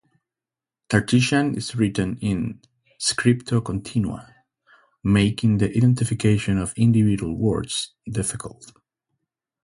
Tartessian 0.89 1.53
is 1.55 1.75
written 1.75 2.17
in 2.21 2.59
"scriptio 2.99 3.63
continua," 3.63 4.33
making 5.03 5.59
the 5.59 5.69
identification 5.69 6.57
of 6.57 6.73
individual 6.75 7.37
words 7.37 7.93
difficult. 8.11 8.73